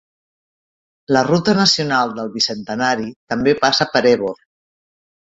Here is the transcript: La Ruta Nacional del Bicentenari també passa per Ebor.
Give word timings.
La 1.17 1.21
Ruta 1.27 1.53
Nacional 1.59 2.15
del 2.19 2.31
Bicentenari 2.37 3.05
també 3.35 3.55
passa 3.61 3.89
per 3.93 4.03
Ebor. 4.15 4.35